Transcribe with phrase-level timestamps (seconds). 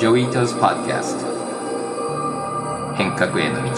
[0.00, 1.26] Joi Ito's Podcast
[2.96, 3.70] 変革への道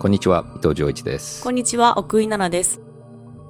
[0.00, 1.44] こんにちは、伊藤穰一です。
[1.44, 2.80] こんにちは、奥井奈々です。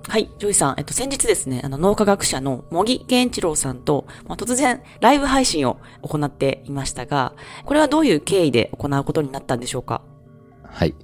[0.07, 7.33] はい、ジョイさん、えっと、先日ですね、あの、脳科学者の茂木健一郎さんと、まあ、突然、ライブ配信を行っていましたが、
[7.65, 10.03] これはどういう経緯で行うことになったんでしょうか？
[10.65, 10.95] はい。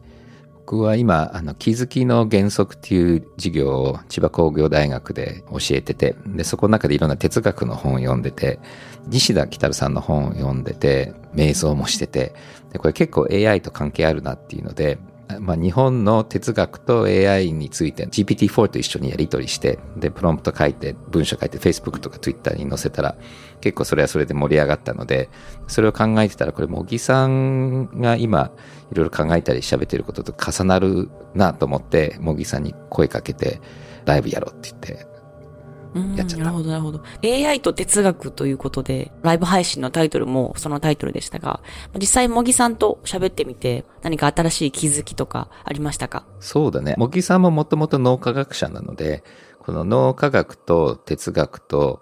[0.67, 8.59] 僕は今、あの、気づきの原則っていう授業を千葉工業大学で教えてて、で、そこの中でいろんな哲学の本を読んでて、
[9.07, 12.35] 西田来るさんの本を読んでて、瞑想もしてて、
[12.73, 14.99] で、これ結構 AI と関係あるなっていうので、
[15.41, 23.17] まあ、日本の哲学と AI について GPT-4 と一緒にやり取りして、で、プロンプト書いて、文章書いて、Facebook とか Twitter に載せたら、
[23.61, 25.29] 結構それはそれで盛り上がったので、
[25.67, 28.53] それを考えてたら、これ、茂木さんが今、
[28.93, 33.61] いろいろ考えたり喋ってることと重なるなと思って、茂木さんに声かけて、
[34.05, 35.16] ライブやろうって言って、
[36.17, 37.03] やっちゃったなるほど、なるほど。
[37.25, 41.61] AI と哲学ということで、ライブ配信のタイトルもそのタイトルでしたが、
[41.99, 46.25] 実際、茂木さんと喋ってみて、何か新しい気づきとかありましたか？
[46.41, 46.95] そうだね。
[46.99, 49.25] 茂木さんももともと脳科学者なので、
[49.61, 52.01] この脳科学と哲学と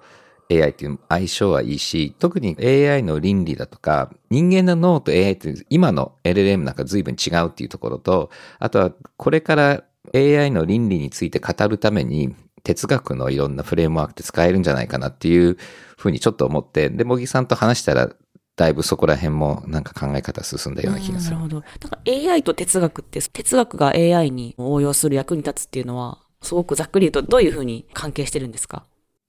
[0.51, 15.57] AI っていう相性はいいし、特に AI の倫理だとか、人間の脳と AI って今の LLM なんか随分違うっていうところと、あとはこれから AI の倫理について語るために、哲学のいろんなフレームワークって使えるんじゃないかなっていう
[15.97, 18.11] ふうにちょっと思って、で、茂木さんと話したら、
[18.57, 21.43] だいぶそこら辺もなんか考え方進んだような気がするうん。
[21.43, 21.67] なるほど。
[21.81, 28.85] だから AI と哲学って、哲学が AI に応用する役に立つっていうのは、すごくざっくり言うとどういうふうに関係してるんですか？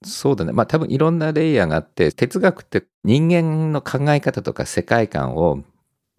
[0.06, 0.52] そうだね。
[0.52, 5.63] まあ多分いろんなレイヤーがあって、哲学って人間の考え方とか世界観を、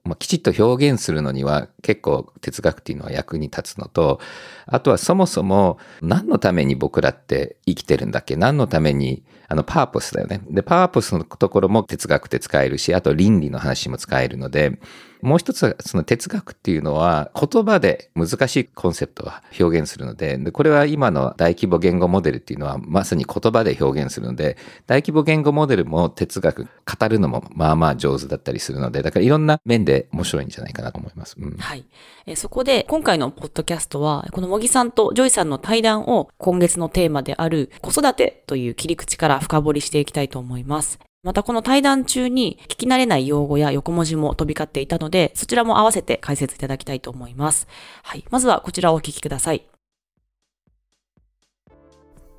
[0.07, 4.21] まあ、きちっと表現するのには結構哲学っていうのは役に立つのと、
[4.67, 8.37] あとはそもそも何のために僕らって生きてるんだっけ？
[8.37, 10.41] 何のために、あのパーポスだよね。
[10.51, 14.79] で、パーポスのところも哲学って使えるし、あと倫理の話も使えるので、
[15.23, 24.57] もう一つはその哲学っていうのは言葉で難しいコンセプトを表現するのでで、これは今の大規模言語モデルっていうのはまさに言葉で表現するので、
[24.87, 31.37] 大規模言語モデルも哲学語るのもまあまあ上手だったりするので、だからいろんな面で面白いんじゃないかなと思います。
[31.39, 31.85] うん、はい。
[32.27, 40.99] えそこで、今回のポッドキャストは、この茂木さんとジョイさんの対談を今月のテーマである子育てという切り口から深掘りしていきたいと思います。
[41.23, 47.67] またこの対談中に聞き慣れない用語や横文字も飛び交っていたので、そちらも合わせて解説いただきたいと思います。
[48.03, 48.25] はい。
[48.31, 49.67] まずはこちらをお聞きください。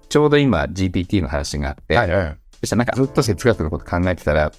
[0.09, 2.37] ちょうど今 GPT の話があって、はいはい。
[2.61, 4.51] そしたらなんかずっと哲学のこと考えてたら、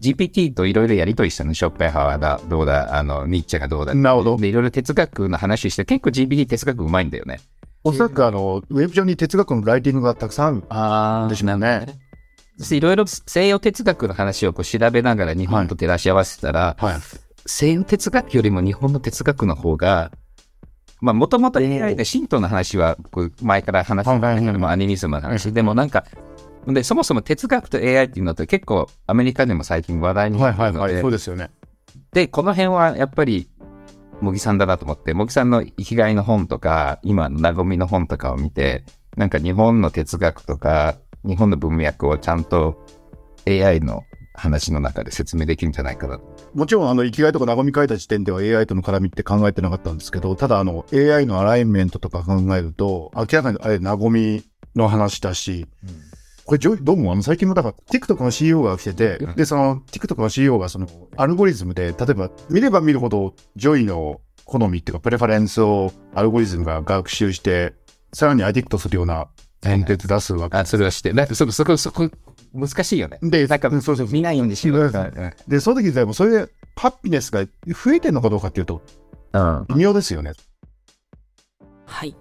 [0.00, 3.94] GPT といろいろやりとりしたの、ショッペンハワーだ、どうだ、あの、ニッチェがどうだ。
[3.94, 7.40] なるほどで、いろいろ哲学の話して、結構 GPT 哲学うまいんだよね。
[7.84, 11.98] おそらくあの、ウェブ上に哲学のライティングがたくさんああるんでしょうね。
[12.70, 16.94] いろいろ西洋哲学の話をこう調べながら日本と照らし合わせたら、はい。
[17.46, 20.12] 西洋哲学よりも日本の哲学の方が、
[21.00, 25.52] まあ、もともと AI で神道の話は、こう前から話してたけども、アニミズムの話。
[25.52, 26.04] でもなんか、
[26.68, 31.02] で、そもそも哲学と AI っていうのって結構アメリカでも最近話題にはないってるので、はいはい。
[31.02, 31.50] そうですよね。
[32.12, 33.48] で、この辺はやっぱり、
[34.22, 38.84] 茂木さんだなと思って、茂木さんの生きがいの本とか、今のなごみの本とかを見て、
[39.16, 42.86] なんか日本の哲学とか、日本の文脈をちゃんと
[43.46, 46.20] AI の話の中で説明できるんじゃないかな。
[46.54, 54.44] もちろん、あの、生きがいとか和み書いた時点では AI との絡みって考えてなかったんですけど、ただ、あの、AI のアライメントとか考えると、明らかにあれ、和み
[54.74, 55.66] の話だし、
[56.52, 60.86] これ、ジョイどうも、あの、最近の、だから、TikTok の CEO が来てて、うんで、その、TikTok の CEO が、その、
[61.16, 67.72] アルゴリズムで、例えば、見れば見るほど、ジョイの好みっていうか、 preference をアルゴリズムが学習して、
[68.12, 69.28] さらに addict するような
[69.64, 71.14] コンテンツ出すわけあ、それはして。
[71.14, 72.10] だってそこ、そこ、そこ、
[72.52, 73.18] 難しいよね。
[73.22, 75.10] で、なんか、そうそうそう見ないようにしようとか。
[75.48, 78.82] で、その時でもそれで happiness が増えてるのかどうかっていうと、
[79.32, 79.66] うん。
[79.70, 80.32] 微妙ですよね。
[81.86, 82.14] はい。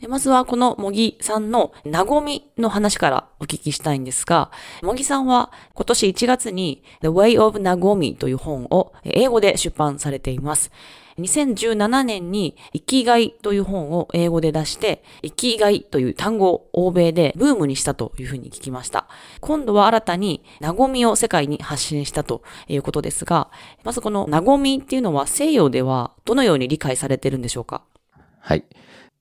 [0.00, 4.50] でまずはこの茂木さんの和みの話からお聞きしたいんですが、
[4.82, 10.70] 茂木さんは今年1月に The Way of Nagomi という本を英語で出版されています。
[11.18, 19.08] 2017年に生きがいという本を英語で出して、生きがいという単語を欧米でブームにしたというふうに聞きました。
[19.40, 23.50] 今度は新たに和みを世界に発信したということですが、
[23.82, 27.82] まずこの和みっていうのは西洋ではどのように理解されてるんでしょうか？
[28.38, 28.64] はい。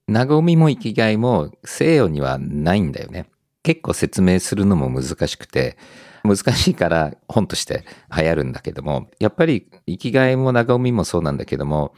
[0.09, 3.29] 和みも生きがいも西洋にはないんだよね。
[3.63, 5.77] 結構説明するのも難しくて、
[6.23, 11.93] 難しいから本として流行るんだけども、やっぱり生きがいも和みもそうなんだけども、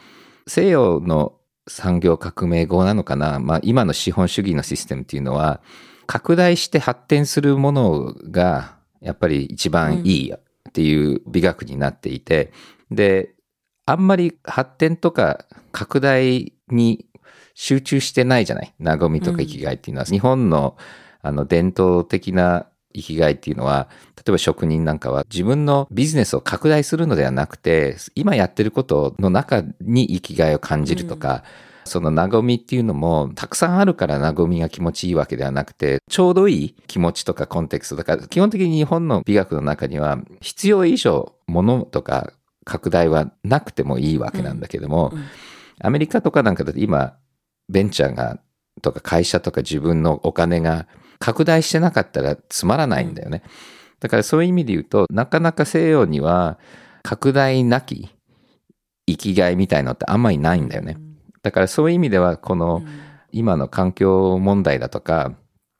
[0.48, 1.36] 西洋の
[1.68, 3.40] 産業革命後なのかな。
[3.40, 5.62] まあ今の資本主義のシステムっていうのは、
[6.08, 12.52] 拡大して発展するものがやっぱり一番いいっていう美学になっていて、
[12.90, 13.36] で、
[13.86, 17.06] あんまり発展とか拡大に
[17.54, 18.74] 集中してないじゃない？
[18.80, 20.06] 和みとか生きがいっていうのは。
[20.06, 20.78] 日本の
[21.22, 31.44] あの伝統的な生きがいっていうのは、例えば職人なんかは自分のビジネスを拡大するのではなくて、今やってることの中に生きがいを感じるとか、
[31.84, 42.34] その和みっていうのもたくさんあるから和みが気持ちいいわけではなくて、ちょうどいい気持ちとかコンテクストだから、基本的に日本の美学の中には必要以上ものとか
[42.64, 45.24] 拡大はなくてもいいわけなんだけども、うん
[45.82, 47.18] アメリカとかなんかだと今、
[47.70, 48.40] ベンチャーが、
[48.82, 50.88] とか会社とか自分のお金が
[51.20, 53.44] 拡大してなかったらつまらないんだよね。
[54.00, 56.58] だからそういう意味で言うと、なかなか西洋には
[57.04, 58.10] 拡大なき
[59.06, 60.98] 生きがいみたいのってあんまりないんだよね。
[61.42, 62.84] だからそういう意味では、この
[63.32, 65.34] 今の環境問題だとか、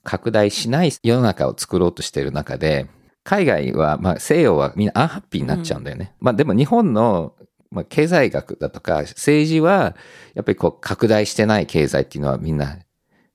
[0.04, 2.88] 拡大しない世の中を作ろうとしている中で、
[3.24, 6.14] 海外は、まあ西洋はみんなアンハッピーになっちゃうんだよね。
[6.20, 7.34] まあでも日本の
[7.72, 9.96] まあ、経済学だとか政治は
[10.34, 12.78] やっぱりこう拡大してない経済っていうのはみんな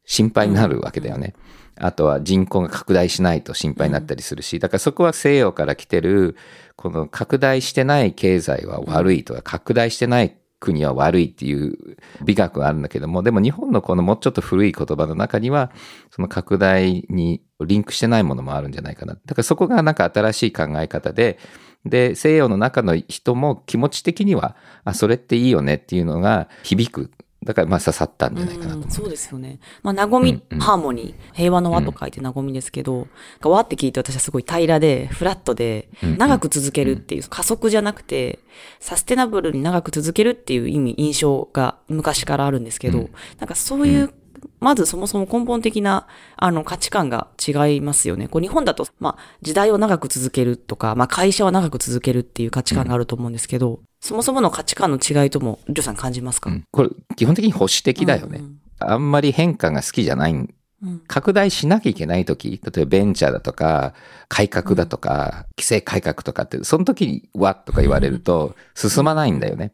[0.05, 1.35] 心配になるわけだよね。
[1.77, 6.37] あとは人口が拡大しないと心配になったりするし、だからそこは西洋から来てる
[6.77, 15.71] この拡大してない経済は悪いとか拡大してない国は悪いっていう美学があるんだけども、でも日本のこのもうちょっと古い言葉の中には、
[16.11, 19.15] その拡大にリンクしてないものもあるんじゃないかな。
[19.15, 21.39] だからそこがなんか新しい考え方で、
[21.85, 27.11] で、西洋の中の人も気持ち的には、あ、それっていいよねっていうのが響く。
[27.45, 28.85] だからまあ刺さったんじゃないかなと思う。
[28.85, 29.59] うんそうですよね。
[29.83, 33.07] まあ、和み、うんうんハーモニー、平和の和と書いて和みですけど、
[33.43, 38.39] 和って聞いて私はすごい平らで、フラットで、うんうん長く続けるっていう、加速じゃなくて、
[38.81, 44.15] サステナブルに長く続けるっていう意味、印象が昔からあるんですけど、うんなんかそういう、
[44.61, 46.07] まずそもそも根本的な、
[46.37, 48.29] あの、価値観が違いますよね。
[48.29, 56.65] こう日本だと、まあ、時代を長く続けるとか、まあ、会社は長く続けるっていう価値観があると思うんですけど、そもそもの価値観の違いとも、りょうさん感じますか、うん。
[56.71, 58.39] これ基本的に保守的だよね。
[58.41, 60.33] うんあんまり変化が好きじゃない。
[60.33, 60.53] ん
[60.83, 61.03] うん。
[61.07, 63.95] 拡大しなきゃいけないとき、例えばベンチャーだとか、
[64.29, 69.73] 改革だとか、規制改革とかって、その時にわっとか言われると進まないんだよね。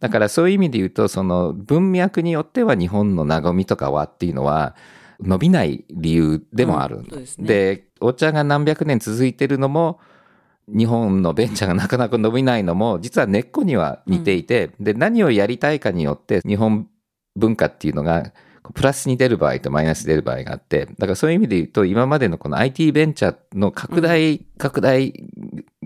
[0.00, 4.74] だからそういう意味で言うと、その文脈によっては日本の和みとか和っていうのは
[5.20, 6.96] 伸びない理由でもある。
[6.96, 7.46] うんですね。
[7.46, 10.00] で、お茶が何百年続いてるのも、
[10.68, 16.88] 日本のベンチャーがなかなか伸びないのも、実は根っこには似ていて、で、何をやりたいかによって、日本
[17.36, 18.32] 文化っていうのが、
[18.72, 25.12] プラスに出る場合とマイナスに出る場合があって、だからそういう意味で言うと、今までのこの IT ベンチャーの拡大、拡大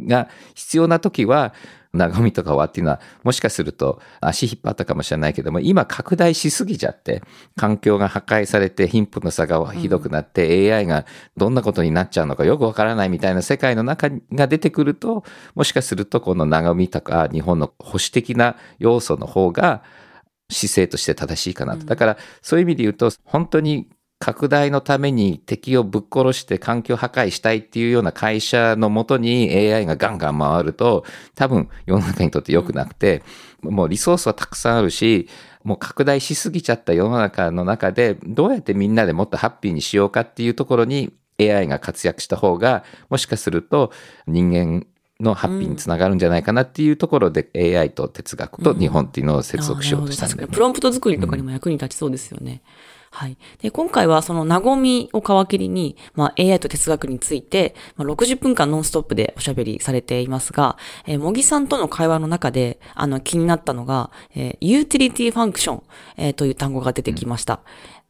[0.08, 1.54] が必要な時は、
[1.94, 7.22] 和みとか和っていうのは、もしかすると足引っ張ったかもしれないけども、今拡大しすぎちゃって、
[7.56, 11.06] 環境が破壊されて貧富の差がひどくなって、AI が
[11.36, 15.24] どんなことになっちゃうのかよくわからないみたいな世界の中が出てくると、
[15.54, 19.82] もしかするとこの和みとか日本の保守的な要素の方が
[20.50, 21.84] 姿勢として正しいかなと。
[21.84, 23.88] だからそういう意味で言うと、本当に
[24.18, 31.04] 拡大のために敵をぶっ殺して環境破壊したいっていうような会社のもとに AI がガンガン回ると、
[31.36, 33.22] 多分世の中にとって良くなくて、
[33.62, 35.28] もうリソースはたくさんあるし、
[35.62, 43.92] もう拡大しすぎちゃった世の中の中で、どうやってみんなでもっとハッピーにしようかっていうところに AI が活躍した方が、もしかすると
[44.26, 44.84] 人間
[45.20, 50.44] のハッピーにつながるんじゃないかなっていうところで AI と哲学と日本っていうのを接続しようとしたんだよね。
[50.44, 50.50] あーなるほど。
[50.50, 50.54] 確かに。
[50.54, 52.62] プロンプト作りとかにも役に立ちそうですよね。
[53.10, 53.38] はい。
[53.62, 65.82] で、今回はその和みを皮切りに、まあ、AI と哲学について、まあ、60分間ノンストップでおしゃべりされていますが、えー、茂木さんとの会話の中で、あの、気になったのが、えー utility function、
[66.16, 67.60] えーという単語が出てきました。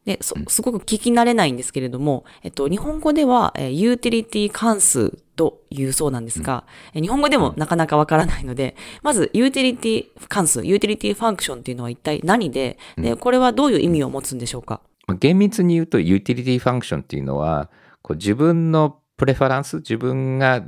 [0.05, 14.81] で、そすごく聞き慣れないんですけれども、えっと、日本語では、えーユーティリティ関数というそうなんですが、えー日本語でもなかなかわからないので、まず、ユーティリティ関数、 utility function っていうのは一体何で、で、これはどういう意味を持つんでしょうか？
[15.09, 17.71] まあ厳密に言うと、 utility function っていうのは、
[18.03, 20.63] こう自分の preference、自分が、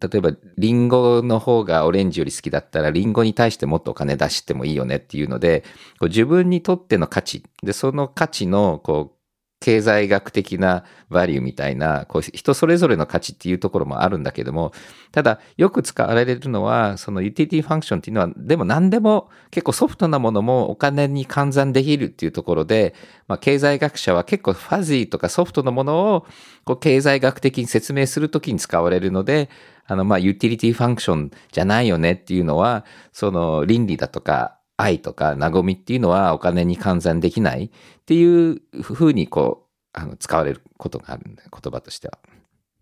[0.00, 5.62] 例えば、リンゴの方がオレンジより好きだったら、リンゴに対してもっとお金出してもいいよねっていうので、
[6.00, 9.21] こう自分にとっての価値、で、その価値の、こう、
[9.62, 14.72] 経済学的なバリューみたいな、こう人それぞれの価値っていうところもあるんだけども、
[15.12, 22.94] ただよく使われるのは、その utility function っていうのは、でも何でも結構ソフトなものもお金に換算できるっていうところで、
[23.28, 26.26] まあ、経済学者は結構ファジーとかソフトのものを
[26.64, 29.48] こう経済学的に説明するときに使われるので、
[29.86, 37.70] あの、まあ、 utility function じゃないよねっていうのは、その倫理だとか、愛とか和みっていうのはお金に換算できないっ
[38.04, 42.18] ていうふうにこう、あの、使われることがあるんだよ、言葉としては。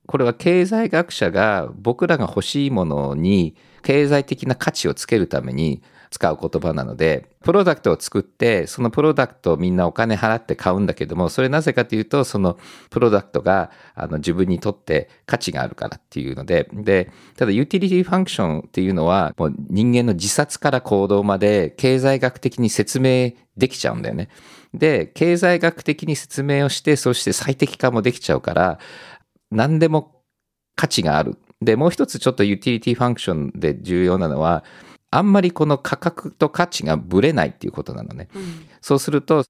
[0.07, 12.59] これは経済学者が僕らが欲しいものに経済的な価値をつけるために使う言葉なので、プロダクトを作って、そのプロダクトをみんなお金払って買うんだけども、それなぜかというと、その
[12.91, 24.29] プロダクトがあの自分にとって価値があるからっていうので、で、ただ utility function っていうのは、もう人間の自殺から行動まで経済学的に説明できちゃうんだよね。
[24.75, 28.79] で、経済学的に説明をして、そして最適化もできちゃうから、
[29.53, 30.23] 何でも
[30.75, 31.37] 価値がある。
[31.63, 34.65] で、もう一つちょっと utility function で重要なのは、
[35.11, 38.29] あんまりこの価格と価値がぶれないっていうことなのね。
[38.35, 38.43] うん、
[38.81, 39.45] そうすると、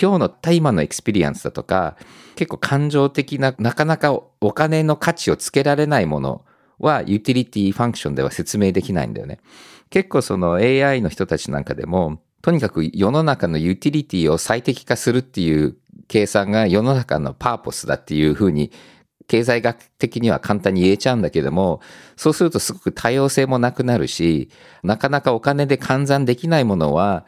[0.00, 1.96] 今日のタイマーの experience だとか、
[2.34, 6.44] 結構感情的な、なかなかお金の価値をつけられないもの
[6.78, 9.38] は、 utility function では説明できないんだよね。
[9.90, 15.76] 結構その AI の人たちなんかでも、とにかく世の中の utility を最適化するっていう
[16.08, 18.70] 計算が世の中の purpose だっていうふうに
[19.26, 21.80] 経済学的には簡単に言えちゃうんだけども、
[22.16, 24.50] そうするとすごく多様性もなくなるし、
[24.82, 27.24] なかなかお金で換算できないものは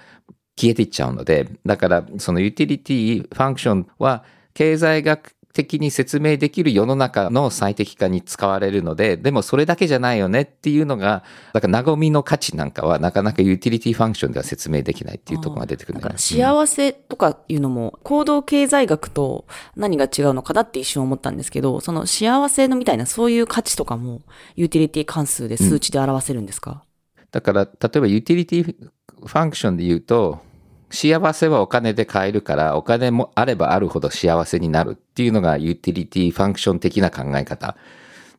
[0.58, 4.24] 消えていっちゃうので、だからその utility function は
[4.54, 16.18] 経済学的に説明できる世の中の最適化に使われるので、でもそれだけじゃないよねっていうのが、だから和みの価値なんかはなかなか utility function では説明できないっていうところが出てくるんだよね。
[16.18, 24.20] 幸せとかいうのも、行動経済学と何が違うのかなって一瞬思ったんですけど、その幸せのみたいなそういう価値とかも
[24.54, 26.84] ユーティリティ関数で数値で表せるんですか、
[27.18, 30.40] うん、だから、例えば utility function で言うと、
[30.90, 37.76] 幸せはお金で買えるから、お金もあればあるほど幸せになるっていうのが utility function 的な考え方。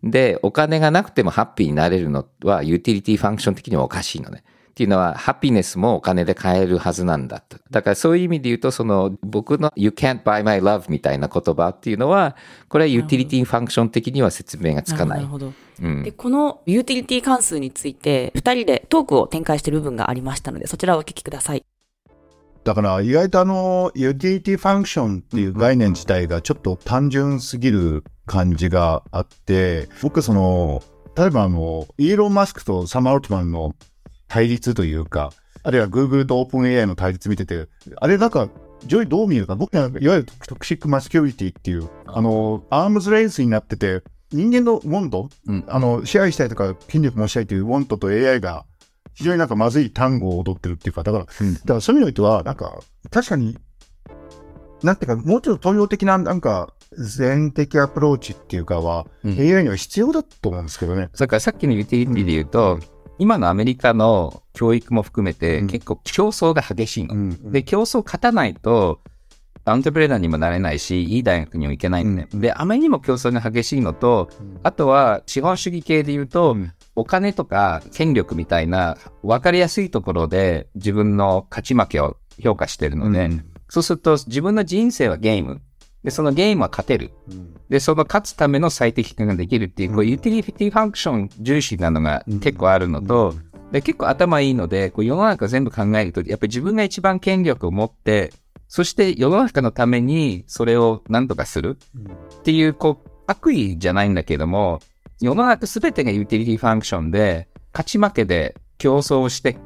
[0.04, 4.44] で、お金がなくてもハッピーになれるのは utility function 的にはおかしいのね。
[4.72, 7.58] っていうのは、 happiness もお金で買えるはずなんだと。
[7.72, 12.36] だからそういう意味で言うと、その僕の You can't buy my love みたいな言葉っていうのは、
[12.70, 15.18] これは utility function 的には説明がつかない。
[15.18, 15.52] なるほど。
[15.82, 21.66] うん、でこのユーティリティ関数について、二人でトークを展開している部分がありましたので、そちらをお聞きください。
[22.68, 30.84] だから意外とあの、 utility function っていう概念自体がちょっと単純すぎる感じがあって、僕その、
[31.16, 33.74] 例えばあの、イーロン・マスクとサム・アルトマンの
[34.28, 35.32] 対立というか、
[35.64, 37.70] あるいは Google と OpenAI の対立見てて、
[38.02, 38.50] あれなんか、
[38.86, 48.66] ジョイどう見えるか僕はいわゆる toxic masculinity っていう、あの、 arms race になってて、人間の want、うん、あの、支配したいとか権力持ちたいという want と AI が
[49.18, 53.58] 非常になんかまずいタンゴを踊ってるっていうか、だから、うん、だからそういう意味においては、なんか、確かに、
[54.84, 61.10] なんていうか、もうちょっと東洋的な、なんか、禅的アプローチっていうかは、うん、AI には必要だと思うんですけどね。
[61.18, 62.82] だからさっきの utility で言うと、うん、
[63.18, 67.16] 今のアメリカの教育も含めて、結構競争が激しいの。
[67.16, 69.02] うん、で、競争勝たないと、
[69.66, 72.16] entrepreneur にもなれないし、いい大学にも行けないん。
[72.16, 74.30] で、ね、で、あまりにも競争が激しいのと、
[74.64, 76.56] あとは資本主義系で言うと、
[76.98, 85.62] お金とか権力みたいな分かりやすいところで自分の勝ち負けを評価してるので、うん、そうすると自分の人生はゲーム。
[86.04, 87.12] で、そのゲームは勝てる。
[87.30, 93.36] うん、で、その勝つための最適化ができるっていう、こう、 utility function 重視なのが結構あるのと、
[93.72, 98.32] で結構頭いいので、こう世の中全部考えると、やっぱり自分が一番権力を持って、
[98.68, 101.78] そして世の中のためにそれを何とかする
[102.40, 104.80] っていう、こう、悪意じゃないんだけども、
[105.20, 109.58] 世の中すべてが utility function で、勝ち負けで競争して、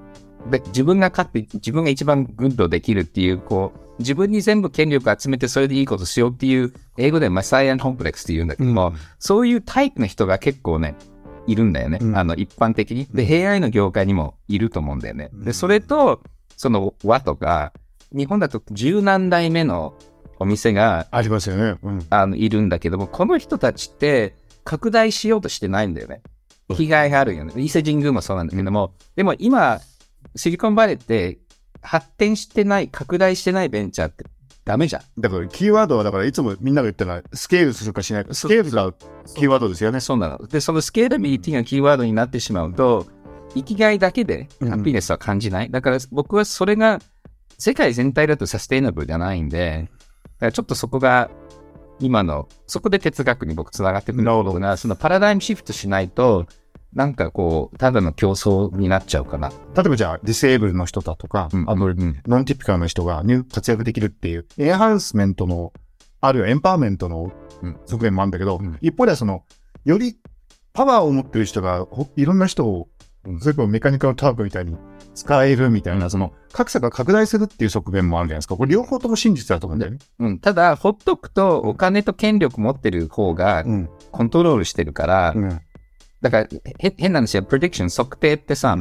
[0.49, 10.95] で、自分が勝って、自分が一番 good できるっていう、こう、自分に全部権力集めてそれでいいことしようっていう、英語で messiah complex って言うんだけども、うん、そういうタイプの人が結構ね、
[11.47, 11.99] いるんだよね。
[12.01, 13.07] うん、あの、一般的に。
[13.13, 15.29] で、AI の業界にもいると思うんだよね。
[15.33, 16.21] で、それと、
[16.55, 17.73] その和とか、
[18.11, 19.93] 日本だと十何代目の
[20.39, 21.79] お店が、ありますよね。
[21.81, 26.21] うん、あの、いるんだけども、この人たちって、拡大しようとしてないんだよね。
[26.69, 27.53] 被害があるよね。
[27.57, 29.79] 伊勢神宮もそうなんだけども、でも今、
[30.35, 31.39] シリコンバレーって
[31.81, 34.25] 発展してない、拡大してないベンチャーって
[34.63, 35.21] ダメじゃん。
[35.21, 38.33] だからキーワードは、だからいつもみんなが言ったら、スケールするかしないか。
[38.33, 38.93] スケールが
[39.35, 39.99] キーワードですよね。
[39.99, 40.47] そうなの。
[40.47, 43.07] で、そのスケールビリティがキーワードになってしまうと、
[43.53, 45.65] 生きがいだけで happiness は感じない。
[45.65, 46.99] うん、だから僕はそれが
[47.57, 51.29] 世界全体だとサステイナブルじゃないんで、だからちょっとそこが
[52.01, 56.47] 今の、そこで哲学に僕つながってくるのが、そのパラダイムシフトしないと、
[56.93, 59.49] なんかこう、ただの競争になっちゃうかな。
[59.49, 65.71] 例えばじゃあ、 disabled の人だとか、うん、あの、うん、 non-typical の人が活躍できるっていう、 enhancement の、
[66.19, 67.31] あるいはエンパワーメントの
[67.85, 69.43] 側面もあるんだけど、うん、一方ではその、
[69.85, 70.17] より
[70.73, 72.89] パワーを持ってる人が、いろんな人を
[73.39, 74.75] それともメカニカルタークみたいに
[75.13, 78.57] 使えるみたいな、その格差が拡大するっていう側面もあるじゃないですか。
[78.57, 79.99] これ両方とも真実だと思うんだよね。
[80.19, 80.39] うん。
[80.39, 83.89] ただ、ほっとくとお金と権力持ってる方がうん。
[84.11, 85.61] コントロールしてるから、うん。
[86.21, 86.47] だから、
[86.79, 88.77] へ変な話は、プレディクション、測定ってさ、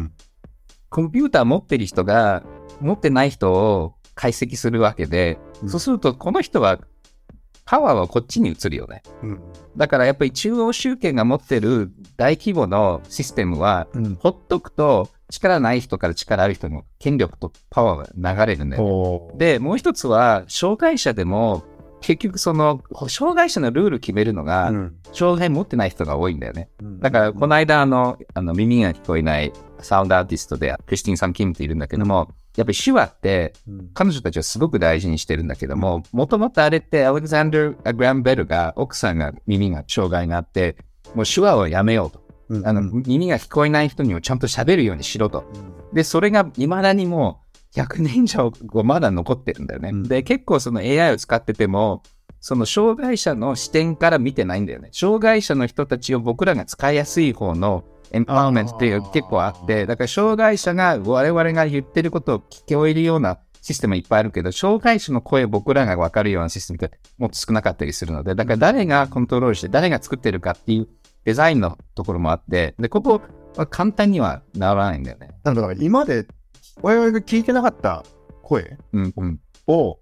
[0.89, 2.43] コンピューター持ってる人が、
[2.81, 6.79] 持ってない人を解析するわけで、うんそうすると、この人は、
[7.71, 9.00] パワーはこっちに移るよね。
[9.23, 9.41] うん。
[9.77, 14.17] だからやっぱり中央集権が持ってる大規模のシステムは、うん。
[14.17, 19.39] ほっとくと、力ない人から力ある人の権力とパワーが流れるんだよね。
[19.39, 21.62] で、もう一つは、障害者でも、
[22.00, 24.97] 結局その、障害者のルール決めるのが、うん。
[25.12, 26.71] 障害持ってない人が多いんだよね。
[26.83, 40.76] うんだから、この間、あの、あの耳が聞こえないサウンドアーティストで、クリスティン・サン・キムっているんだけども、やっぱり手話って、うん彼女たちはすごく大事にしてるんだけども、もともとあれって、アレクサンダー・グランベルが、奥さんが耳が障害があって、
[41.14, 42.23] もう手話をやめようと。
[42.49, 45.45] うんあの、耳が聞こえない人にもちゃんと喋るようにしろと。
[45.92, 47.40] で、それが未だにも
[47.75, 49.90] う100年以上後まだ残ってるんだよね。
[49.90, 52.02] うんで、結構その AI を使ってても、
[52.40, 54.88] その障害者の視点から見てないんだよね。
[54.92, 70.88] 障害者の人たちを僕らが使いやすい方のエンパワーメントっていう結構あって、だから障害者が我々が言ってることを聞き終えるようなシステムいっぱいあるけど、障害者の声を僕らが分かるようなシステムってもっと少なかったりするので、だから誰がコントロールして誰が作ってるかっていう
[71.25, 73.21] デザインのところもあって、で、ここ
[73.57, 75.31] は簡単にはならないんだよね。
[75.45, 76.26] なんだから今まで
[76.83, 78.05] 我々が聞いてなかった
[78.43, 78.79] 声。
[79.67, 79.99] を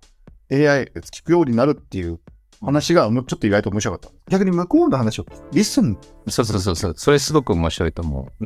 [0.51, 2.21] AI が聞くようになるっていう
[2.61, 4.31] 話がむちょっと意外と面白かった。
[4.31, 5.99] 逆に向こうの話をリスン。
[6.29, 6.95] そうそうそうそう。
[6.97, 8.45] それすごく面白いと思う。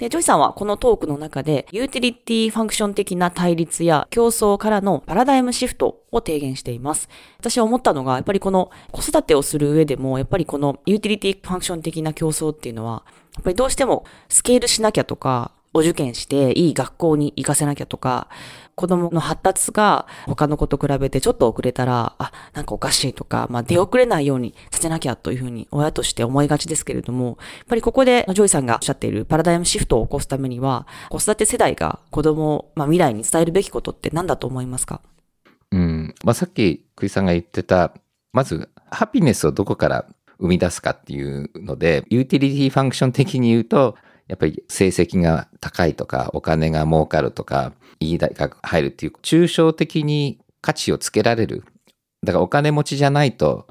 [0.00, 7.10] で、ジョイさんはこのトークの中で、 utility function 的な対立や競争からのパラダイムシフトを提言しています。
[7.38, 18.28] 私は思ったのが、やっぱりこの子育てをする上でも、やっぱりこの utility function 的な競争っていうのは、やっぱりどうしてもスケールしなきゃとか、お受験していい学校に行かせなきゃとか、
[18.80, 35.02] 子供の発達が他の子と比べてちょっと遅れたら、あ、なんかおかしいとか、まあ出遅れないようにさせなきゃというふうに親として思いがちですけれども、やっぱりここでジョイさんがおっしゃっているパラダイムシフトを起こすためには、子育て世代が子供、まあ、未来に伝えるべきことって何だと思いますか？
[35.72, 36.14] うん。
[36.24, 37.92] まあ、さっき、クリさんが言ってた、
[38.32, 40.06] まず、ハピネスをどこから
[40.38, 43.96] 生み出すかっていうので、 utility function 的に言うと、
[44.30, 51.64] やっぱり成績が高いとか、お金が儲かるとか、いい大学入るっていう、抽象的に価値をつけられる。
[52.22, 53.66] だからお金持ちじゃないと、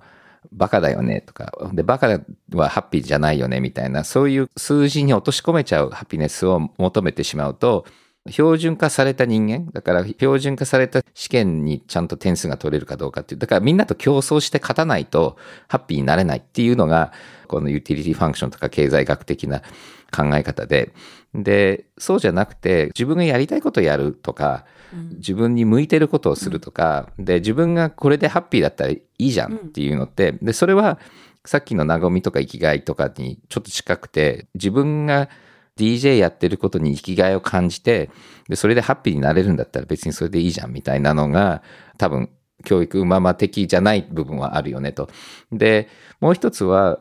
[0.51, 2.19] バカだよねとか、で、バカ
[2.53, 7.85] はハッピーじゃないよねみたいな、そういう数字に落とし込めちゃうハピネスを求めてしまうと、
[8.29, 15.37] 標準化された人間、だから標準化された試験にちゃんと点数が取れるかどうかっていう、だからみんなと競争して勝たないと
[15.69, 17.13] ハッピーになれないっていうのが、
[17.47, 19.61] この utility function とか経済学的な
[20.15, 20.93] 考え方で、
[21.33, 24.65] で、そうじゃなくて自分がやりたいことをやるとか、
[25.17, 30.99] 自分に向いてることをするとか、で、自分がこれでハッピーだったらいいじゃんっていうのって、で、それは
[31.45, 35.29] さっきの和みとか生きがいとかにちょっと近くて、自分が
[35.77, 38.09] DJ やってることに生きがいを感じて、
[38.49, 41.63] で、それでハッピーになれるんだったら別にそれでいいじゃんみたいなのが、
[41.97, 42.29] 多分、
[42.65, 45.09] 教育ママ的じゃない部分はあるよねと。
[45.51, 45.87] で、
[46.19, 46.99] もう一つは、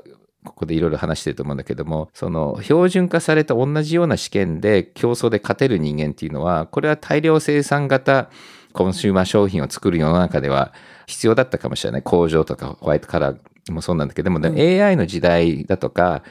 [0.49, 8.31] ここでいろいろ話してると思うんだけども、その標準化された同じような試験で競争で勝てる人間っていうのは、これは大量生産型
[8.73, 10.73] コンシューマー商品を作る世の中では
[11.07, 12.03] 必要だったかもしれない。
[12.03, 16.23] 工場とかホワイトカラーもそうなんだけども、でも AI の時代だとか、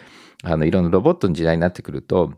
[0.44, 2.34] あの、いろんなロボットの時代になってくると、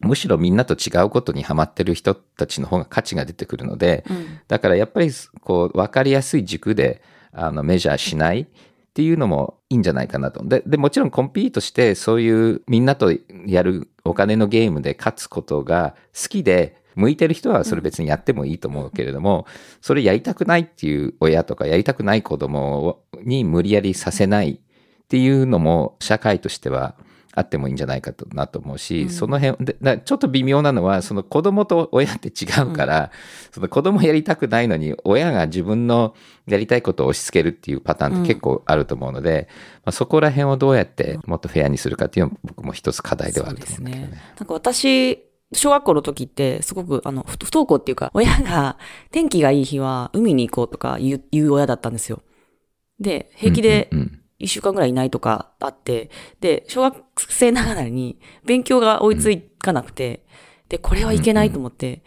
[0.00, 4.40] むしろみんなと違うことにハマってる人たちの方が価値が出てくるので、うん。
[4.46, 8.46] だからやっぱりこう分かりやすい軸であのメジャーしない
[8.96, 10.42] っていうのもいいんじゃないかなと。
[10.42, 13.12] で、でもちろんコンピートしてそういうみんなと
[13.44, 19.46] やるお金のゲームで勝つことが好きで向いてる人はそれ別にやってもいいと思うけれども、
[19.82, 26.94] それやりたくないっていう親とかやりたくない子供に無理やりさせないっていうのも社会としては
[27.36, 29.10] あってもいいんじゃないかとなと思うし、うん。
[29.10, 33.12] その辺でだちょっと微妙なのはその子供と親って違うから、
[33.52, 36.14] その子供やりたくないのに親が自分の
[36.46, 39.48] やりたいことを押し付けるっていうパターンって結構あると思うので、
[39.84, 44.18] まあ、そこら辺をどうやってもっとフェアにするかっていうのも僕も一つ課題ではあると思うんだけどね。
[44.38, 45.22] なんか私、
[45.52, 48.78] 小学校の時って、すごく、あの、不不登校っていうか、親が
[49.12, 52.22] 天気がいい日は海に行こうとか言う親だったんですよ。
[52.98, 60.24] で、平気でうんうん一週間ぐらいいないとかあって、で、小学生ながらに勉強が追いつかなくて、
[60.68, 62.02] で、これはいけないと思って、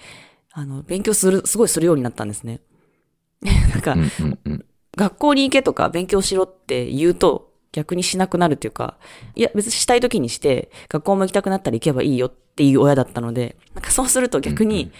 [0.52, 2.62] あの、勉強する、すごいするようになったんですね。
[3.42, 4.66] なんかう、んうんうん
[4.98, 8.98] 学校に行けとか勉強しろって言うと、逆にしなくなるっていうか、
[9.36, 14.92] いや別にしたい時にして、学校も行きたくなったら行けばいいよっていう親だったので、なんかそうすると逆に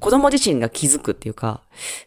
[0.00, 1.62] 子供自身が気づくっていうか、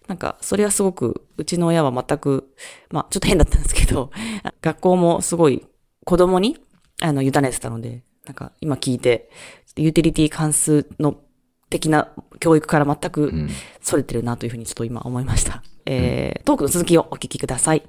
[0.07, 2.53] なんかそれはすごく、うちの親は全く、
[2.91, 4.11] まあちょっと変だったんですけど、
[4.61, 5.65] 学校もすごい
[6.05, 6.57] 子供に
[7.01, 9.29] あの委ねてたので、なんか今聞いて、
[9.75, 11.17] ユーティリティ関数の
[11.69, 13.49] 的な教育から全くうん
[13.81, 15.63] それてるなというふうにちょっと今思いました。
[15.85, 17.83] えー、トークの続きをお聞きください。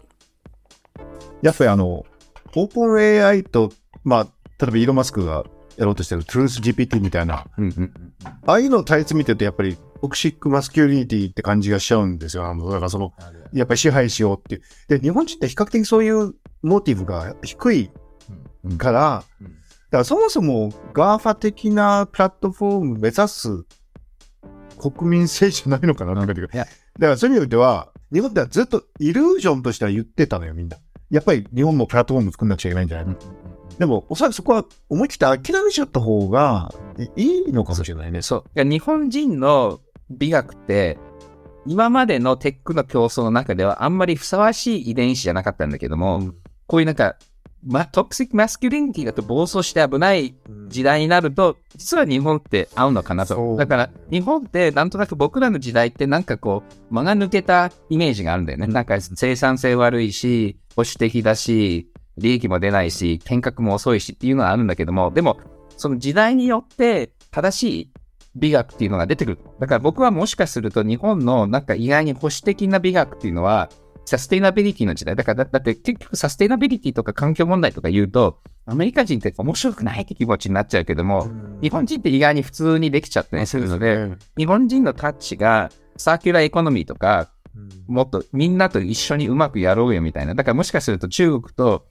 [1.42, 2.04] やっぱりあの、
[2.56, 3.72] オープン AI と、
[4.04, 5.44] まあ、例えばイーロン・マスクが
[5.76, 7.92] やろうとしてる TruthGPT みたいな、うんうん
[8.46, 12.46] ああいうの対立見てるとやっぱりトクシックマスキュリティって感じがしちゃうんですよ。
[12.46, 13.12] あのだからその、
[13.52, 14.62] やっぱり支配しようっていう。
[14.88, 17.90] で、日本人って比較的そういうモチーフが低い
[18.78, 19.58] から、うん
[19.90, 23.64] だからそもそも GAFA 的なプラットフォーム目指す
[24.78, 26.48] 国民性じゃないのかなって感じが。
[26.52, 26.64] いや
[26.98, 30.76] だからそういう意味においては、日本ではずっとイリュージョンとしては言ってたのよ、みんな。
[31.10, 33.16] やっぱり日本もプラットフォーム作んなくちゃいけないんじゃないの、
[33.78, 36.74] でも、おそらくそこは思い切って諦めちゃった方が
[37.16, 38.20] いいのかもしれないね。
[38.20, 38.44] そう。
[38.56, 39.80] いや日本人の
[40.10, 40.98] 美学って、
[41.66, 46.34] 今までのテックの競争の中ではあんまりふさわしい遺伝子じゃなかったんだけども、うん
[46.68, 47.16] こういうなんか、
[47.64, 50.34] ま、トクシックマスキュリニティだと暴走して危ない
[50.68, 53.56] 時代になると、実は日本って合うのかなと。
[53.56, 58.66] だから、日本ってなんとなく僕らの時代ってなんかこう、間が抜けたイメージがあるんだよね。
[58.66, 65.38] なんか生産性悪いし、保守的だし、利益も出ないし、変革も遅いしっていうのはあるんだけども、でも、
[65.78, 67.90] その時代によって正しい
[68.34, 69.38] 美学っていうのが出てくる。
[69.58, 73.68] だから僕はもしかすると日本のなんか意外に保守的な美学っていうのは、
[74.04, 75.16] サステイナビリティの時代。
[75.16, 81.28] だからだ、だって結局サステイナビリティとか環境問題とか言うと、アメリカ人って面白くないって気持ちになっちゃうけども、
[81.60, 87.28] 日本人って意外に普通にできちゃったりするので、日本人のタッチがサーキュラーエコノミーとか、
[87.86, 90.34] もっとみんなと一緒にうまくやろうよみたいな。
[90.34, 91.86] だからもしかすると中国と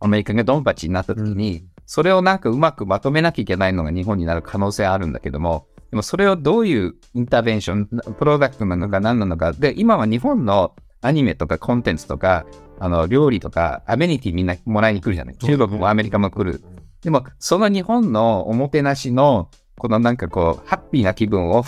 [0.00, 9.52] アメリカがドンパチになった時に、それをなんかうまくまとめなきゃいけないのが日本になる可能性あるんだけども、でもそれをどういうインターベンション、プロダクトなのか何なのか。
[9.52, 12.46] で、今は日本のアニメとかコンテンツとか、
[12.78, 15.36] あの、料理とか、アメニティみんなもらいに来るじゃない？
[15.38, 16.62] 中国もアメリカも来る。
[17.02, 21.64] でも、その日本のおもてなしの、このなんかこう、ハッピーな気分を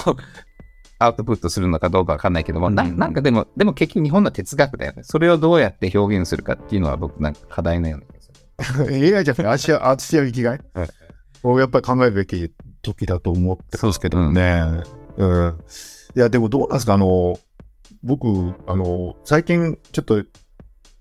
[1.00, 5.02] アウトプットするのかどうかわかんないけども、ななんかでも、でも結局日本の哲学だよね。
[5.02, 8.21] それをどうやって表現するかっていうのは僕なんか課題のような気が。
[8.88, 10.60] AI じゃなくて、足や、足や生きがい？
[10.74, 10.88] はい
[11.44, 14.62] をやっぱり考えるべき時だと思ってますけどね。
[15.16, 15.58] うん。
[16.14, 16.94] いや、でもどうなんですか？
[16.94, 17.36] あの、
[18.04, 20.22] 僕、あの、最近ちょっと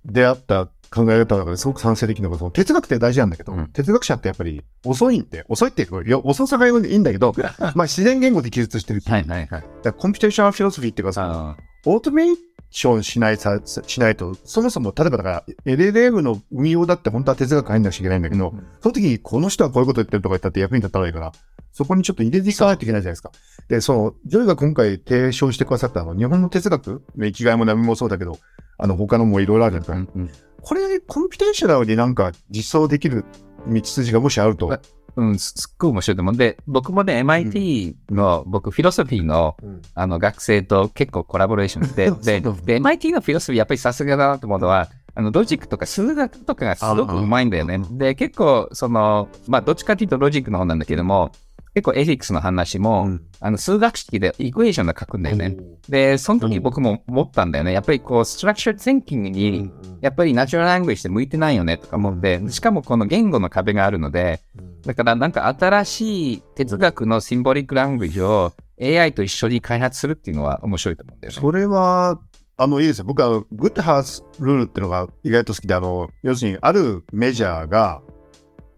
[0.03, 7.33] 出会った考え方の中ですごく賛成的なのが、その哲学って大事なんだけど、うん哲学者ってやっぱり遅いんで、遅いっていうか、遅さがいいんだけど、
[7.75, 9.01] まあ自然言語で記述してる。
[9.05, 9.63] はいはいはい。
[9.83, 12.35] だコンピュテーションフィロソフィーっていうかさ、あオートメー
[12.71, 21.31] ションしないさ、しないと、そもそも、例えばだから、LLM の運用だって本当は哲学入んなくちゃいけないんだけど、その時にこの人はこういうこと言ってるとか言ったって役に立たないから、
[21.73, 23.31] そこにちょっと入れていかないといけないじゃないですか。
[23.67, 28.39] で、その、ジョイが今回提唱してくださったあの、日本の哲学生きがいも和みもそうだけど、
[28.77, 30.19] あの、他のもいろいろあるじゃないですか。
[30.19, 33.25] うんこれ、 computational になんか実装できる
[33.67, 34.79] 道筋がもしあると。
[35.15, 36.33] うん、すすっごい面白いと思う。
[36.33, 39.81] んで、僕もね、MIT の、僕、フィロソフィーの、うん。
[39.93, 47.81] あの、学生と結構コラボレーションして、 で、で、MIT のフィロソフィーやっぱりさすがだなと思うのは、あの、ロジックとか数学とかがすごくうまいんだよね。
[47.91, 51.31] で、結構、その、まあ、どっちかっていうとロジックの方なんだけども、
[51.73, 55.57] 結構エフィックスの話も、うんあの、数学式でイクエーションで書くんだよね。
[55.89, 57.71] で、その時僕も思ったんだよね。
[57.71, 64.41] やっぱりこう、ストラクチャー thinking に、やっぱりナチュラルラングエッジって向いてないよねとか思って、しかもこの言語の壁があるので、
[64.85, 71.39] だからなんか新しい哲学のシンボリックラングエッジを AI と一緒に開発するっていうのは面白いと思うんだよね。
[71.39, 72.19] それは、
[72.57, 73.05] あの、いいですよ。
[73.05, 78.01] 僕は、グッドハウスルールっていうのが意外と好きで、あの、要するに、あるメジャーが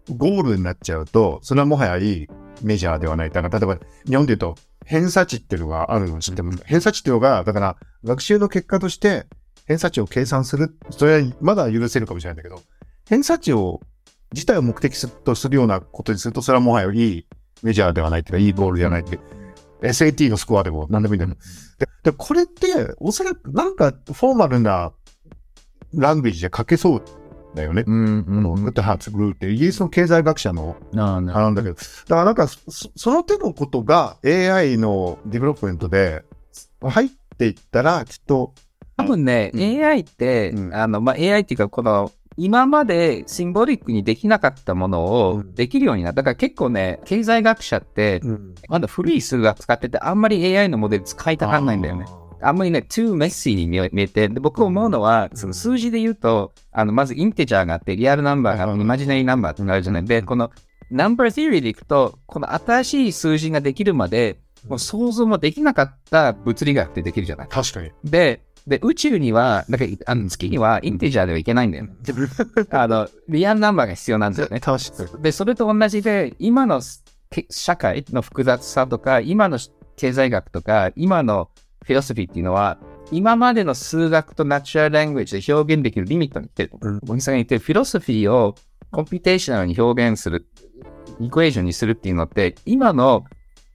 [0.08, 2.28] ゴールになっちゃうと、それはもはやいい
[2.62, 3.30] メジャーではない。
[3.30, 6.62] だから、例えば、日本で言うと、偏差値っていうのがあるのを知ってます？
[6.64, 9.26] 偏差値っていうのが、だから、学習の結果として、
[9.66, 10.76] 偏差値を計算する。
[10.90, 12.62] それはまだ許せるかもしれないんだけど、
[13.08, 13.80] 偏差値を、
[14.32, 17.26] 自体を目的とするようなことにすると、それはもはやいい
[17.62, 19.20] メジャーではないっていうか、いいゴールではないっていう。
[19.82, 21.38] SAT のスコアでも何でもいいんだけど。
[21.78, 24.92] で、でこれって、おそらくなんかフォーマルな
[25.92, 27.02] language で書けそう
[27.54, 27.84] だよね。
[27.86, 36.24] うん、うあの Goodhart's Law ってイギリスの経済学者のああなんだけど、だからなんかそその手のことが AI の development で
[36.82, 38.54] 入っていったらきっと、
[38.96, 39.84] 多分ね、うん。
[39.84, 40.74] AI って、うん。
[40.74, 45.54] あの、まあ、AI っていうか、この、今まで symbolic にできなかったものをうん。
[45.54, 46.18] できるようになった。
[46.18, 48.20] だから結構ね、経済学者って、
[48.68, 52.06] まだ古い数学使ってて、あんまり AI のモデル使いたがらないんだよね。
[52.46, 60.04] あんまりね、too messy に見え見えて、で僕思うのは、その数字で言うと、あの、まずインテジャーがあって、リアルナンバーがあって、イマジナリーナンバーってのがあるじゃない。
[60.04, 60.50] で、この、
[60.90, 67.48] ナンバー theory でいくと、この新しい数字ができるまで、もう想像もできなかった物理学ってできるじゃない。
[67.48, 67.90] 確かに。
[68.04, 71.92] で、で、宇宙には、なんか、あの月にはインテジャーではいけないんだよね。
[72.70, 74.60] あの、リアルナンバーが必要なんだよね。
[74.60, 75.22] 確かに。
[75.22, 76.80] で、それと同じで、今の
[77.30, 79.58] け社会の複雑さとか、今の
[79.96, 81.50] 経済学とか、今の
[81.84, 82.78] フィロソフィーっていうのは、
[83.12, 86.70] 今までの数学と natural language で表現できるリミットに来てる。
[87.06, 88.54] 茂木さんが言ってるフィロソフィーを
[88.90, 90.46] computational に表現する、
[91.20, 93.24] equation にするっていうのって、今の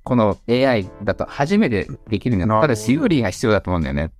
[0.04, 2.62] この AI だと初めてできるんだよ。
[2.62, 4.12] ただ、シオリーが必要だと思うんだよね。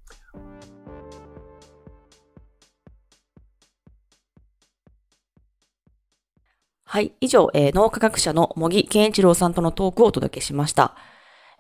[6.92, 7.14] はい。
[7.22, 10.96] 以上、えー脳科学者の茂木健一郎さんとのトークをお届けしました。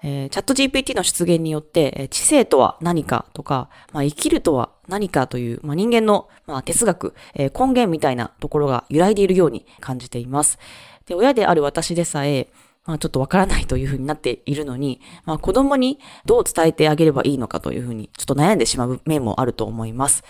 [0.03, 10.57] えーチャット GPT の出現によって、えー知性とは何かとか、まあ、生きるとは何かという、まあ、人間の、まあ、哲学、えー根源みたいなところが揺らいでいるように感じています。
[11.05, 12.47] で、親である私でさえ、
[12.85, 20.23] まあ、ちょっとわからないというふうになっているのに、まあ、子供にどう伝えてあげればいいのかというふうに、ちょっと悩んでしまう面もあると思います。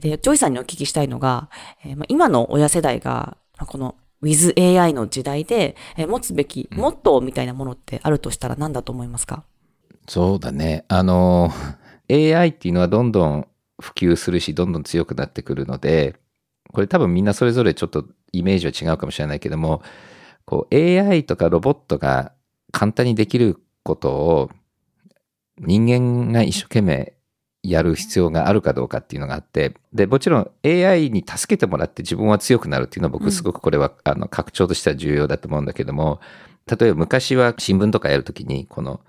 [0.00, 1.50] で、ジョイさんにお聞きしたいのが、
[1.84, 9.44] えーまあ、今の親世代が、まこの with AI の時代で、えー持つべきモットーみたいなものってあるとしたら何だと思いますか？
[10.08, 10.84] そうだね。
[10.88, 11.50] あの、
[12.10, 13.46] AI っていうのはどんどん
[13.80, 16.16] 普及するし、どんどん強くなってくるので、
[16.72, 19.82] これ多分みんなそれぞれちょっとイメージは違うかもしれないけども、
[20.44, 22.32] こう AI とかロボットが
[22.72, 24.50] 簡単にできることを
[25.58, 27.14] 人間が一生懸命
[27.64, 36.20] やる必要があるかどうかっていうのがあって、で、もちろん AI に助けてもらって自分は強くなるっていうのは僕すごくこれは、あの拡張としては重要だと思うんだけども、
[36.66, 39.00] 例えば昔は新聞とかやるときに、この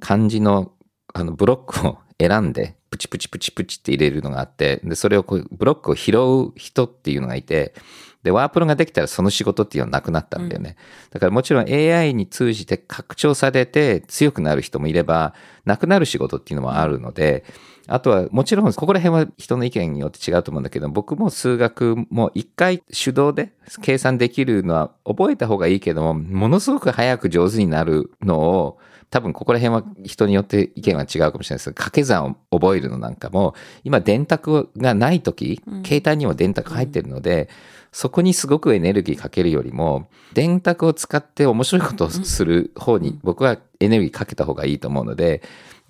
[0.00, 0.72] 漢字の
[1.14, 7.74] あのブロックを選んで、プチプチプチプチって入れるのがあって、で、それをこう、ブロックを拾う人っていうのがいて、
[8.22, 10.76] で、ワープロができたらその仕事っていうのはなくなったんだよね。
[11.10, 17.44] だからもちろん AI に通じて拡張されて強くなる人もいれば、なくなる仕事っていうのもあるので、
[17.86, 28.78] あとはもちろんここら辺は人の意見によって違うと思うんだけど、僕も数学も一回手動で計算できるのは覚えた方がいいけども、ものすごく早く上手になるのを、
[29.10, 31.64] 多分ここら辺は人によって意見は違うかもしれないです。
[31.66, 37.50] けど、掛け算を覚えるのなんかも、今電卓がない時、携帯にも電卓入ってるので、
[37.92, 45.42] そこにすごくエネルギーかけるよりも、電卓を使って面白いことをする方に僕はエネルギーかけた方がいいと思うので、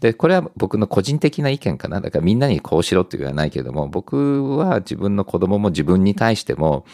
[0.03, 2.01] で、これは僕の個人的な意見かな。
[2.01, 6.85] だからみんなにこうしろって言わないけれども、僕は自分の子供も自分に対しても、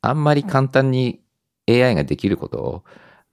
[0.00, 1.20] あんまり簡単に
[1.68, 2.84] AI ができることを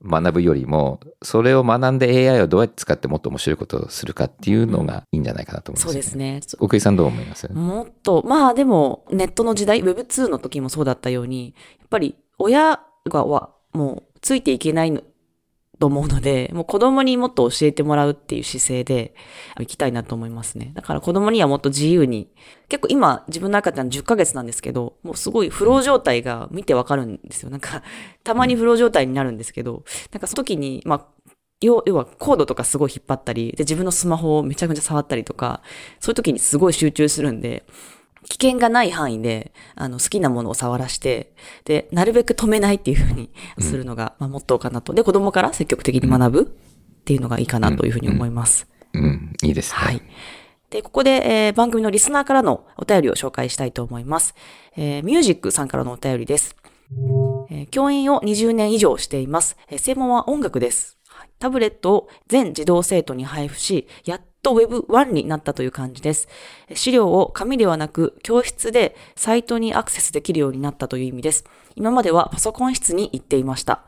[0.04, 6.18] 学ぶよりも、それを学んで AI をどうやって使ってもっと面白いことをするかっていうのがいいんじゃないかなと思います、そうです。
[6.18, 6.42] ね。
[6.60, 7.48] 奥井さんどう思います？
[7.54, 15.02] もっと、まあでも、ネットの時代、Web2 の時もそうだったように、やっぱり親がはもうついていけないの
[15.80, 19.16] と思うので、もう子供にもっと教えてもらうっていう姿勢で
[19.58, 20.72] 行きたいなと思いますね。
[20.76, 22.30] だから子供にはもっと自由に、
[22.68, 27.50] 結構今自分の赤ちゃん10ヶ月なんですけど、もうすごいフロー状態が見てわかるんですよ。
[27.50, 27.82] なんか、
[28.24, 31.06] たまにフロー状態になるんですけど、なんかその時に、まあ、
[31.62, 35.62] 要要はコードとかすごい引っ張ったり、で自分のスマホをめちゃくちゃ触ったりとか、
[36.00, 37.66] そういう時にすごい集中するんで、
[38.30, 41.34] 危険がない範囲で、あの、好きなものを触らして、
[41.66, 44.94] で、なるべく止めないっていうふうにするのが、まあ、モットーかなと。
[44.94, 46.46] で、子供から積極的に学ぶっ
[47.04, 48.68] ていうのがいいかなというふうに思います。
[48.94, 49.78] うん、いいですね。
[49.78, 50.02] はい。
[50.70, 54.36] で、ここで、えー番組のリスナーからのお便りを紹介したいと思います。
[54.78, 56.56] えーミュージックさんからのお便りです。
[57.50, 59.58] えー教員を20年以上しています。
[59.70, 61.00] えー専門は音楽です。
[61.08, 66.28] はいタブレットを全児童生徒に配布し、やっと Web1 になったという感じです。
[66.74, 71.46] 資料を紙ではなく、教室でサイトにアクセスできるようになったという意味です。
[71.76, 73.84] 今まではパソコン室に行っていました。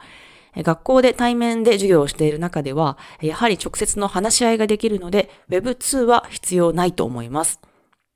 [0.56, 7.62] 学校で対面で授業をしている中では、やはり直接の話し合いができるので、Web2 は必要ないと思います。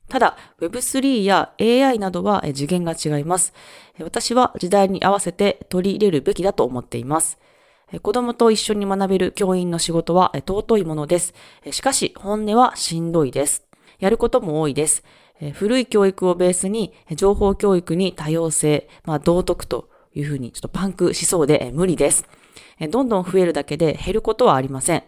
[0.10, 3.54] ただ、Web3 や AI などは次元が違います。
[4.00, 7.40] 私は時代に合わせて取り入れるべきだと思っています。
[8.02, 11.34] 子供と一緒に学べる教員の仕事は尊いものです。
[11.72, 13.64] しかし、本音はしんどいです。
[14.00, 15.04] やることも多いです。
[15.54, 22.28] 古い教育をベースに、情報教育に多様性、まあ、道徳というふうにちょっとパンクしそうで無理です。
[22.90, 25.04] どんどん増えるだけで減ることはありません。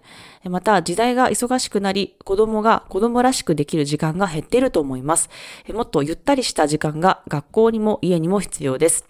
[0.46, 5.30] また、時代が忙しくなり、子供が子供らしくできる時間が減っていると思います。
[5.74, 9.06] もっとゆったりした時間が学校にも家にも必要です。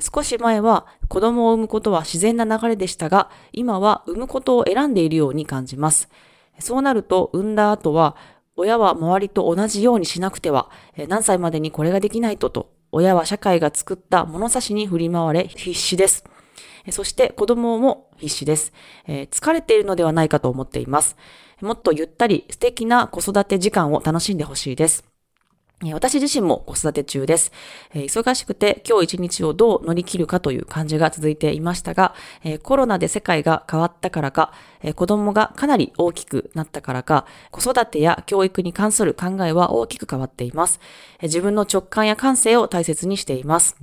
[0.00, 6.08] 少し前は子供を産むことは自然な流れでしたが、今は産むことを選んでいるように感じます。
[6.58, 8.16] そうなると、産んだ後は、
[8.56, 10.70] 親は周りと同じようにしなくては、
[11.08, 16.24] 何歳までにこれができないとと、親は社会が作った物差しに振り回れ必死です。
[16.90, 18.72] そして子供も必死です、
[19.06, 21.16] え疲れているのではないかと思っています。
[21.60, 25.13] もっとゆったり素敵な子育て時間を楽しんでほしいです。
[25.92, 27.52] 私自身も子育て中です。
[27.92, 32.14] 忙しくて今日一日をどう乗り切るかという感じが続いていましたが、
[32.62, 40.80] コロナで世界が変わったからか、え子供がかなり大きくなったからか、子育てや教育に関する考えは大きく変わっています。
[41.22, 43.76] 自分の直感や感性を大切にしています。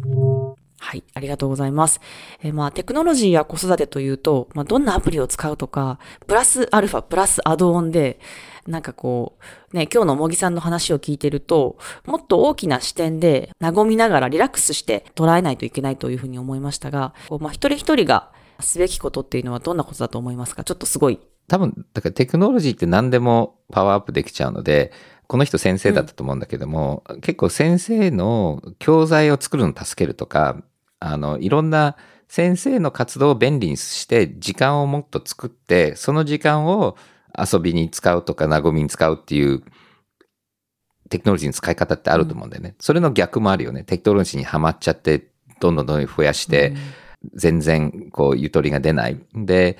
[0.83, 2.01] はい、ありがとうございます。
[2.41, 8.19] えーまあ、テクノロジーや子育てというと、まあ、どんなアプリを使うとか、プラスアルファ、プラスアドオンで、
[8.67, 9.37] なんかこ
[9.73, 20.63] う、ね、今日の茂木さんの話を聞いてると、もっと大きな視点で、和みながらリラックスして捉えないといけないというふうに思いましたが、こうまあ、一人一人がすべきことっていうのはどんなことだと思いますか？
[20.63, 21.19] ちょっとすごい。
[21.47, 24.91] 多分、だからテクノロジーって何でもパワーアップできちゃうので、
[25.27, 30.61] この人先生だったと思うんだけども、結構先生の教材を作るの助けるとか、
[31.01, 31.97] あの、いろんな
[32.29, 36.95] 先生の活動を便利にして、時間をもっと作って、その時間を
[37.37, 39.63] 遊びに使うとか、和みに使うっていう、
[41.09, 42.75] テクノロジーの使い方ってあると思うんだよね。
[42.79, 43.83] それの逆もあるよね。
[43.83, 45.27] テクノロジーにはまっちゃって、
[45.59, 46.73] どんどんどんどん増やして、
[47.33, 49.19] 全然こうゆとりが出ない。
[49.33, 49.77] で、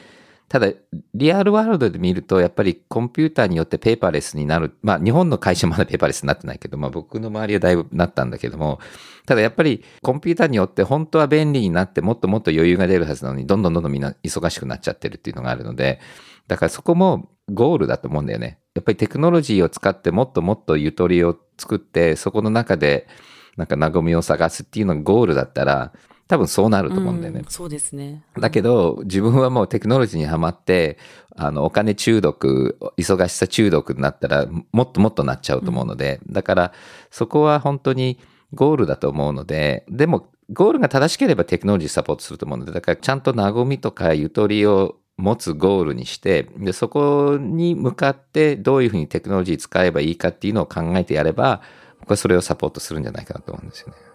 [0.51, 0.67] ただ、
[1.13, 4.75] リアルワールドで見ると、やっぱりコンピューターによってペーパーレスになる。
[4.81, 8.81] まあ、日本の会社まだペーパーレスになってないけど、まあ僕の周りはだいぶなったんだけども、
[9.25, 16.01] ただやっぱりコンピューターによって本当は便利になってもっともっと余裕が出るはずなのに、どんどんどんどんみんな忙しくなっちゃってるっていうのがあるので、
[16.47, 18.59] だからそこもゴールだと思うんだよね。
[18.75, 23.07] やっぱりテクノロジーを使ってもっともっとゆとりを作って、そこの中で
[23.55, 25.93] なんか和みを探すっていうのがゴールだったら、
[26.31, 27.45] 多分そうなると思うんだよねうん。
[27.49, 28.23] そうですね。
[28.39, 30.97] だけど、自分はもうテクノロジーにはまって、
[31.35, 36.73] あの、お金中毒、忙しさ中毒になったら、もっともっとなっちゃうと思うので、だから、
[37.09, 38.17] そこは本当に
[38.53, 51.61] ゴールだと思うので、でも、ゴールが正しければテクノロジーサポートすると思うので、だからちゃんと和みとかゆとりを持つゴールにして、で、そこに向かってどういうふうにテクノロジー使えばいいかっていうのを考えてやれば、
[51.99, 54.10] 僕はそれをサポートするんじゃないかなと思うんですよね。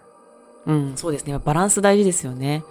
[0.67, 1.39] うん、そうですね。
[1.43, 2.63] バランス大事ですよね。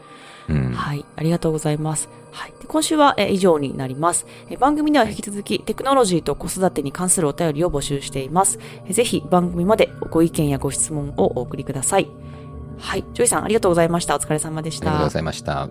[0.49, 0.73] うん。
[0.73, 2.09] はい、ありがとうございます。
[2.31, 4.57] はい、で今週はえ以上になりますえ。
[4.59, 8.59] 番組では引き続きテクノロジーと子育てに関するお便りを募集しています。
[8.87, 12.09] えぜひ番組までご意見やご質問をお送りください。
[12.79, 14.15] はい、ジョイさんありがとうございました。
[14.15, 15.13] お疲れ様でしたありがとうご。
[15.15, 15.71] ざいました。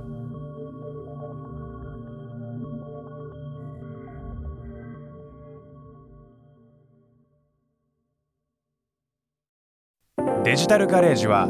[10.44, 11.50] デジタルガレージは